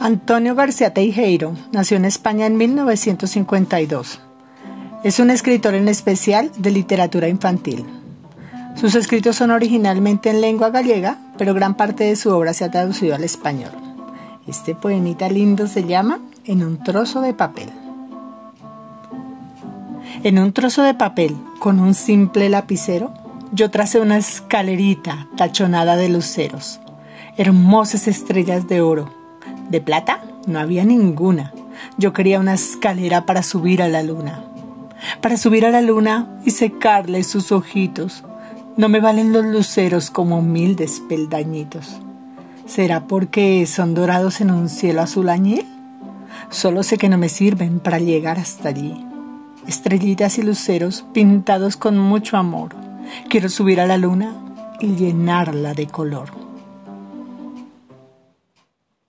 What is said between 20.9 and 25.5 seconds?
papel, con un simple lapicero, yo tracé una escalerita